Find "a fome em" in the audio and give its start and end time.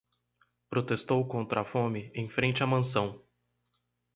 1.61-2.27